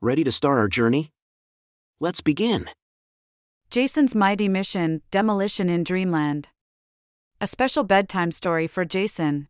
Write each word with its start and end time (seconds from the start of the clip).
Ready 0.00 0.22
to 0.22 0.30
start 0.30 0.58
our 0.58 0.68
journey? 0.68 1.10
Let's 1.98 2.20
begin. 2.20 2.70
Jason's 3.68 4.14
Mighty 4.14 4.48
Mission 4.48 5.02
Demolition 5.10 5.68
in 5.68 5.82
Dreamland. 5.82 6.50
A 7.40 7.48
special 7.48 7.82
bedtime 7.82 8.30
story 8.30 8.68
for 8.68 8.84
Jason. 8.84 9.48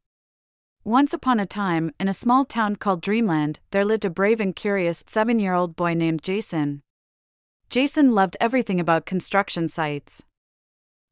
Once 0.84 1.12
upon 1.12 1.38
a 1.38 1.44
time, 1.44 1.92
in 2.00 2.08
a 2.08 2.14
small 2.14 2.46
town 2.46 2.76
called 2.76 3.02
Dreamland, 3.02 3.60
there 3.72 3.84
lived 3.84 4.06
a 4.06 4.10
brave 4.10 4.40
and 4.40 4.56
curious 4.56 5.04
seven 5.06 5.38
year 5.38 5.52
old 5.52 5.76
boy 5.76 5.92
named 5.92 6.22
Jason. 6.22 6.80
Jason 7.68 8.12
loved 8.12 8.38
everything 8.40 8.80
about 8.80 9.04
construction 9.04 9.68
sites. 9.68 10.24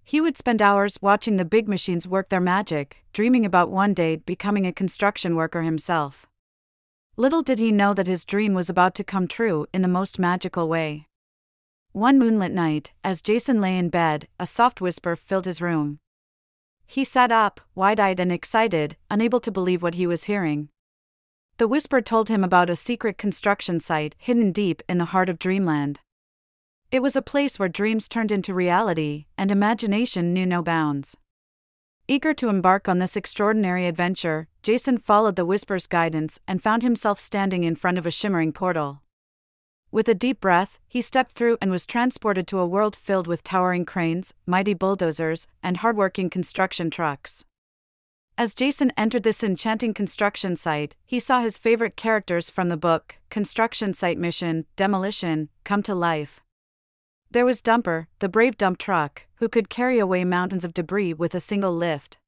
He 0.02 0.18
would 0.18 0.38
spend 0.38 0.62
hours 0.62 0.96
watching 1.02 1.36
the 1.36 1.44
big 1.44 1.68
machines 1.68 2.08
work 2.08 2.30
their 2.30 2.40
magic, 2.40 3.04
dreaming 3.12 3.44
about 3.44 3.68
one 3.68 3.92
day 3.92 4.16
becoming 4.16 4.66
a 4.66 4.72
construction 4.72 5.36
worker 5.36 5.60
himself. 5.60 6.26
Little 7.18 7.40
did 7.40 7.58
he 7.58 7.72
know 7.72 7.94
that 7.94 8.06
his 8.06 8.26
dream 8.26 8.52
was 8.52 8.68
about 8.68 8.94
to 8.96 9.04
come 9.04 9.26
true 9.26 9.66
in 9.72 9.80
the 9.80 9.88
most 9.88 10.18
magical 10.18 10.68
way. 10.68 11.06
One 11.92 12.18
moonlit 12.18 12.52
night, 12.52 12.92
as 13.02 13.22
Jason 13.22 13.58
lay 13.58 13.78
in 13.78 13.88
bed, 13.88 14.28
a 14.38 14.46
soft 14.46 14.82
whisper 14.82 15.16
filled 15.16 15.46
his 15.46 15.62
room. 15.62 15.98
He 16.86 17.04
sat 17.04 17.32
up, 17.32 17.62
wide 17.74 17.98
eyed 17.98 18.20
and 18.20 18.30
excited, 18.30 18.96
unable 19.10 19.40
to 19.40 19.50
believe 19.50 19.82
what 19.82 19.94
he 19.94 20.06
was 20.06 20.24
hearing. 20.24 20.68
The 21.56 21.66
whisper 21.66 22.02
told 22.02 22.28
him 22.28 22.44
about 22.44 22.68
a 22.68 22.76
secret 22.76 23.16
construction 23.16 23.80
site 23.80 24.14
hidden 24.18 24.52
deep 24.52 24.82
in 24.86 24.98
the 24.98 25.06
heart 25.06 25.30
of 25.30 25.38
Dreamland. 25.38 26.00
It 26.90 27.00
was 27.00 27.16
a 27.16 27.22
place 27.22 27.58
where 27.58 27.70
dreams 27.70 28.08
turned 28.10 28.30
into 28.30 28.52
reality, 28.52 29.24
and 29.38 29.50
imagination 29.50 30.34
knew 30.34 30.44
no 30.44 30.62
bounds. 30.62 31.16
Eager 32.08 32.32
to 32.34 32.48
embark 32.48 32.88
on 32.88 33.00
this 33.00 33.16
extraordinary 33.16 33.84
adventure, 33.84 34.46
Jason 34.62 34.96
followed 34.96 35.34
the 35.34 35.44
whisper's 35.44 35.88
guidance 35.88 36.38
and 36.46 36.62
found 36.62 36.84
himself 36.84 37.18
standing 37.18 37.64
in 37.64 37.74
front 37.74 37.98
of 37.98 38.06
a 38.06 38.12
shimmering 38.12 38.52
portal. 38.52 39.02
With 39.90 40.08
a 40.08 40.14
deep 40.14 40.40
breath, 40.40 40.78
he 40.86 41.02
stepped 41.02 41.32
through 41.32 41.58
and 41.60 41.72
was 41.72 41.84
transported 41.84 42.46
to 42.46 42.60
a 42.60 42.66
world 42.66 42.94
filled 42.94 43.26
with 43.26 43.42
towering 43.42 43.84
cranes, 43.84 44.32
mighty 44.46 44.72
bulldozers, 44.72 45.48
and 45.64 45.78
hardworking 45.78 46.30
construction 46.30 46.90
trucks. 46.90 47.44
As 48.38 48.54
Jason 48.54 48.92
entered 48.96 49.24
this 49.24 49.42
enchanting 49.42 49.92
construction 49.92 50.54
site, 50.54 50.94
he 51.04 51.18
saw 51.18 51.40
his 51.40 51.58
favorite 51.58 51.96
characters 51.96 52.50
from 52.50 52.68
the 52.68 52.76
book, 52.76 53.16
Construction 53.30 53.94
Site 53.94 54.18
Mission 54.18 54.66
Demolition, 54.76 55.48
come 55.64 55.82
to 55.82 55.94
life. 55.94 56.40
There 57.30 57.44
was 57.44 57.60
Dumper, 57.60 58.06
the 58.20 58.28
brave 58.28 58.56
dump 58.56 58.78
truck, 58.78 59.26
who 59.36 59.48
could 59.48 59.68
carry 59.68 59.98
away 59.98 60.24
mountains 60.24 60.64
of 60.64 60.74
debris 60.74 61.12
with 61.12 61.34
a 61.34 61.40
single 61.40 61.74
lift. 61.74 62.18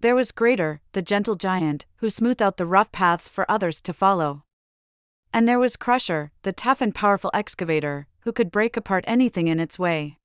There 0.00 0.14
was 0.14 0.32
Grader, 0.32 0.80
the 0.92 1.02
gentle 1.02 1.36
giant, 1.36 1.86
who 1.96 2.10
smoothed 2.10 2.42
out 2.42 2.56
the 2.56 2.66
rough 2.66 2.92
paths 2.92 3.28
for 3.28 3.50
others 3.50 3.80
to 3.82 3.92
follow. 3.92 4.44
And 5.32 5.48
there 5.48 5.58
was 5.58 5.76
Crusher, 5.76 6.32
the 6.42 6.52
tough 6.52 6.80
and 6.80 6.94
powerful 6.94 7.30
excavator, 7.34 8.06
who 8.20 8.32
could 8.32 8.50
break 8.50 8.76
apart 8.76 9.04
anything 9.06 9.48
in 9.48 9.60
its 9.60 9.78
way. 9.78 10.18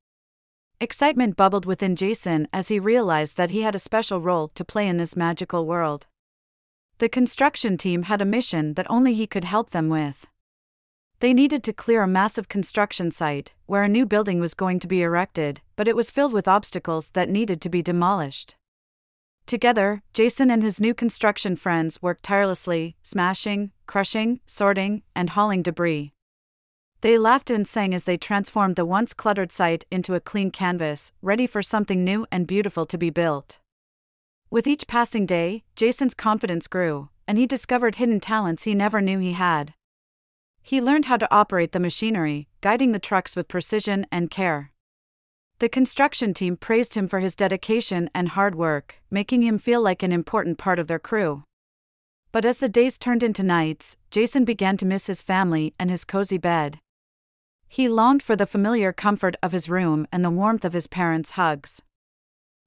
Excitement 0.80 1.36
bubbled 1.36 1.66
within 1.66 1.95
Jason 1.95 2.48
as 2.52 2.70
he 2.70 2.80
realized 2.80 3.38
that 3.38 3.52
he 3.52 3.61
had 3.61 3.76
a 3.76 3.80
special 3.80 4.20
role 4.20 4.48
to 4.49 4.65
play 4.65 4.88
in 4.88 4.98
this 4.98 5.15
magical 5.15 5.65
world. 5.65 6.08
The 6.98 7.10
construction 7.10 7.77
team 7.77 8.04
had 8.04 8.21
a 8.21 8.26
mission 8.26 8.73
that 8.73 8.89
only 8.89 9.14
he 9.14 9.27
could 9.27 9.45
help 9.45 9.70
them 9.70 9.89
with. 9.89 10.27
They 11.21 11.36
needed 11.36 11.64
to 11.65 11.73
clear 11.73 12.02
a 12.02 12.08
massive 12.08 12.49
construction 12.49 13.11
site, 13.11 13.54
where 13.67 13.83
a 13.83 13.87
new 13.87 14.08
building 14.08 14.39
was 14.39 14.55
going 14.55 14.80
to 14.80 14.87
be 14.87 15.04
erected, 15.04 15.61
but 15.76 15.87
it 15.87 15.95
was 15.95 16.09
filled 16.09 16.33
with 16.33 16.48
obstacles 16.48 17.09
that 17.09 17.30
needed 17.30 17.61
to 17.61 17.70
be 17.70 17.83
demolished. 17.83 18.55
Together, 19.45 20.02
Jason 20.14 20.49
and 20.49 20.64
his 20.64 20.82
new 20.82 20.95
construction 20.95 21.55
friends 21.55 22.02
worked 22.02 22.23
tirelessly, 22.23 22.95
smashing, 23.04 23.70
crushing, 23.86 24.39
sorting, 24.48 25.04
and 25.15 25.30
hauling 25.30 25.61
debris. 25.61 26.11
They 27.02 27.20
laughed 27.20 27.52
and 27.52 27.67
sang 27.67 27.93
as 27.93 28.05
they 28.05 28.17
transformed 28.17 28.76
the 28.76 28.83
once 28.83 29.14
cluttered 29.14 29.52
site 29.52 29.86
into 29.92 30.15
a 30.15 30.20
clean 30.20 30.49
canvas, 30.49 31.11
ready 31.21 31.45
for 31.45 31.61
something 31.61 32.03
new 32.03 32.26
and 32.32 32.48
beautiful 32.48 32.88
to 32.88 32.98
be 32.98 33.11
built. 33.11 33.59
With 34.49 34.65
each 34.65 34.88
passing 34.88 35.27
day, 35.27 35.65
Jason's 35.76 36.15
confidence 36.15 36.65
grew, 36.65 37.09
and 37.27 37.38
he 37.38 37.45
discovered 37.45 37.95
hidden 37.98 38.20
talents 38.20 38.64
he 38.64 38.73
never 38.73 39.02
knew 39.02 39.20
he 39.20 39.33
had. 39.33 39.76
He 40.61 40.82
learned 40.82 41.05
how 41.05 41.17
to 41.17 41.33
operate 41.33 41.72
the 41.72 41.80
machinery, 41.80 42.48
guiding 42.61 42.92
the 42.92 42.99
trucks 42.99 43.36
with 43.36 43.48
precision 43.48 44.05
and 44.11 44.30
care. 44.30 44.72
The 45.60 45.70
construction 45.70 46.33
team 46.33 46.58
praised 46.58 46.95
him 46.95 47.08
for 47.08 47.20
his 47.20 47.36
dedication 47.36 48.10
and 48.16 48.30
hard 48.30 48.55
work, 48.55 48.95
making 49.11 49.44
him 49.44 49.60
feel 49.60 49.82
like 49.82 50.02
an 50.02 50.11
important 50.11 50.58
part 50.58 50.80
of 50.80 50.88
their 50.88 51.00
crew. 51.00 51.44
But 52.32 52.45
as 52.45 52.60
the 52.60 52.70
days 52.70 52.98
turned 52.98 53.23
into 53.23 53.44
nights, 53.44 53.98
Jason 54.10 54.45
began 54.45 54.77
to 54.77 54.86
miss 54.86 55.08
his 55.08 55.21
family 55.21 55.73
and 55.77 55.89
his 55.89 56.05
cozy 56.05 56.38
bed. 56.38 56.80
He 57.67 57.88
longed 57.88 58.23
for 58.23 58.36
the 58.36 58.45
familiar 58.45 58.92
comfort 58.92 59.36
of 59.44 59.52
his 59.52 59.70
room 59.70 60.08
and 60.11 60.26
the 60.26 60.30
warmth 60.30 60.66
of 60.66 60.73
his 60.73 60.88
parents' 60.88 61.32
hugs. 61.32 61.82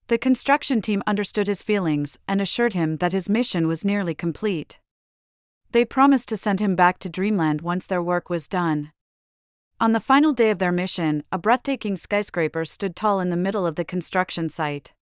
The 0.08 0.18
construction 0.18 0.82
team 0.82 1.02
understood 1.06 1.46
his 1.46 1.62
feelings 1.62 2.18
and 2.28 2.40
assured 2.40 2.74
him 2.74 2.98
that 2.98 3.12
his 3.12 3.28
mission 3.28 3.66
was 3.66 3.84
nearly 3.84 4.14
complete. 4.14 4.78
They 5.74 5.84
promised 5.84 6.28
to 6.28 6.36
send 6.36 6.60
him 6.60 6.76
back 6.76 7.00
to 7.00 7.08
Dreamland 7.08 7.60
once 7.60 7.88
their 7.88 8.00
work 8.00 8.30
was 8.30 8.46
done. 8.46 8.92
On 9.80 9.90
the 9.90 9.98
final 9.98 10.32
day 10.32 10.50
of 10.50 10.60
their 10.60 10.70
mission, 10.70 11.24
a 11.32 11.36
breathtaking 11.36 11.96
skyscraper 11.96 12.64
stood 12.64 12.94
tall 12.94 13.18
in 13.18 13.30
the 13.30 13.36
middle 13.36 13.66
of 13.66 13.74
the 13.74 13.84
construction 13.84 14.48
site. 14.48 14.92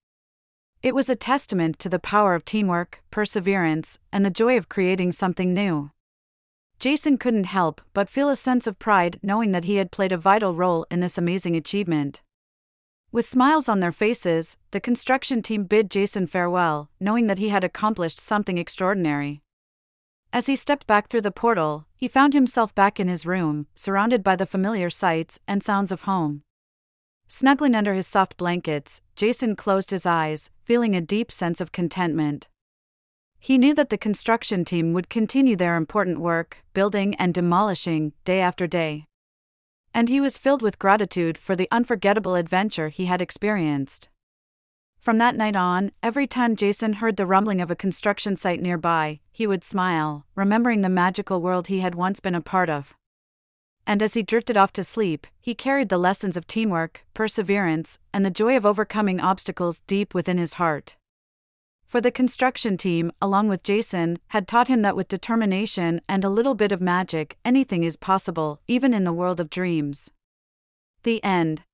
It 0.82 0.94
was 0.94 1.10
a 1.10 1.14
testament 1.14 1.78
to 1.80 1.90
the 1.90 1.98
power 1.98 2.34
of 2.34 2.46
teamwork, 2.46 3.02
perseverance, 3.10 3.98
and 4.14 4.24
the 4.24 4.30
joy 4.30 4.56
of 4.56 4.70
creating 4.70 5.12
something 5.12 5.52
new. 5.52 5.90
Jason 6.78 7.18
couldn't 7.18 7.52
help 7.52 7.82
but 7.92 8.08
feel 8.08 8.30
a 8.30 8.34
sense 8.34 8.66
of 8.66 8.78
pride 8.78 9.20
knowing 9.22 9.52
that 9.52 9.64
he 9.64 9.76
had 9.76 9.92
played 9.92 10.10
a 10.10 10.16
vital 10.16 10.54
role 10.54 10.86
in 10.90 11.00
this 11.00 11.18
amazing 11.18 11.54
achievement. 11.54 12.22
With 13.12 13.26
smiles 13.28 13.68
on 13.68 13.80
their 13.80 13.92
faces, 13.92 14.56
the 14.70 14.80
construction 14.80 15.42
team 15.42 15.64
bid 15.64 15.90
Jason 15.90 16.26
farewell, 16.26 16.88
knowing 16.98 17.26
that 17.26 17.36
he 17.36 17.50
had 17.50 17.62
accomplished 17.62 18.18
something 18.18 18.56
extraordinary. 18.56 19.41
As 20.34 20.47
he 20.47 20.56
stepped 20.56 20.87
back 20.87 21.09
through 21.09 21.20
the 21.20 21.31
portal, 21.31 21.87
he 21.94 22.09
found 22.09 22.32
himself 22.32 22.75
back 22.75 22.98
in 22.98 23.06
his 23.06 23.26
room, 23.26 23.66
surrounded 23.75 24.25
by 24.25 24.34
the 24.34 24.47
familiar 24.47 24.88
sights 24.88 25.38
and 25.47 25.62
sounds 25.62 25.93
of 25.93 26.03
home. 26.03 26.43
Snuggling 27.28 27.75
under 27.75 27.93
his 27.93 28.06
soft 28.06 28.38
blankets, 28.38 29.03
Jason 29.15 29.56
closed 29.56 29.91
his 29.91 30.06
eyes, 30.06 30.50
feeling 30.65 30.97
a 30.97 31.03
deep 31.03 31.31
sense 31.31 31.60
of 31.60 31.70
contentment. 31.70 32.48
He 33.38 33.59
knew 33.59 33.75
that 33.75 33.91
the 33.91 33.98
construction 33.98 34.65
team 34.65 34.94
would 34.94 35.10
continue 35.10 35.56
their 35.56 35.76
important 35.76 36.19
work, 36.20 36.59
building 36.72 37.14
and 37.16 37.34
demolishing, 37.34 38.12
day 38.25 38.41
after 38.41 38.66
day. 38.66 39.06
And 39.93 40.09
he 40.09 40.20
was 40.20 40.38
filled 40.38 40.62
with 40.62 40.78
gratitude 40.78 41.37
for 41.37 41.54
the 41.54 41.69
unforgettable 41.70 42.37
adventure 42.37 42.88
he 42.88 43.04
had 43.04 43.20
experienced. 43.20 44.09
From 45.02 45.18
that 45.18 45.34
night 45.34 45.56
on, 45.56 45.90
every 46.00 46.28
time 46.28 46.54
Jason 46.54 46.94
heard 46.94 47.16
the 47.16 47.26
rumbling 47.26 47.60
of 47.60 47.72
a 47.72 47.76
construction 47.76 48.36
site 48.36 48.62
nearby, 48.62 49.18
he 49.32 49.48
would 49.48 49.64
smile, 49.64 50.26
remembering 50.36 50.82
the 50.82 50.88
magical 50.88 51.42
world 51.42 51.66
he 51.66 51.80
had 51.80 51.96
once 51.96 52.20
been 52.20 52.36
a 52.36 52.40
part 52.40 52.70
of. 52.70 52.94
And 53.84 54.00
as 54.00 54.14
he 54.14 54.22
drifted 54.22 54.56
off 54.56 54.72
to 54.75 54.84
sleep, 54.84 55.26
he 55.40 55.56
carried 55.56 55.88
the 55.88 55.99
lessons 55.99 56.37
of 56.37 56.46
teamwork, 56.46 57.04
perseverance, 57.14 57.99
and 58.14 58.25
the 58.25 58.31
joy 58.31 58.56
of 58.56 58.64
overcoming 58.64 59.19
obstacles 59.20 59.82
deep 59.88 60.14
within 60.14 60.38
his 60.38 60.52
heart. 60.52 60.94
For 61.88 62.00
the 62.00 62.12
construction 62.12 62.76
team, 62.76 63.10
along 63.20 63.49
with 63.49 63.64
Jason, 63.64 64.20
had 64.28 64.46
taught 64.46 64.69
him 64.69 64.82
that 64.82 64.94
with 64.94 65.08
determination 65.08 66.00
and 66.08 66.25
a 66.25 66.31
little 66.31 66.54
bit 66.54 66.70
of 66.70 66.81
magic, 66.81 67.38
anything 67.44 67.82
is 67.82 67.96
possible, 67.96 68.60
even 68.69 68.94
in 68.94 69.02
the 69.02 69.12
world 69.12 69.40
of 69.40 69.50
dreams. 69.50 70.12
The 71.02 71.22
end. 71.25 71.64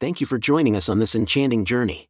Thank 0.00 0.22
you 0.22 0.26
for 0.26 0.38
joining 0.38 0.74
us 0.74 0.88
on 0.88 1.00
this 1.00 1.14
enchanting 1.14 1.66
journey. 1.66 2.09